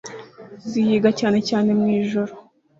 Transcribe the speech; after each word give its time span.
Zihiga 0.69 1.09
cyane 1.19 1.39
cyane 1.49 1.69
mu 1.79 1.85
ijoro 1.99 2.33